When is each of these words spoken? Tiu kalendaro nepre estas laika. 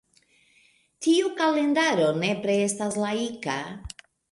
Tiu 1.07 1.29
kalendaro 1.41 2.09
nepre 2.23 2.57
estas 2.71 3.01
laika. 3.05 3.61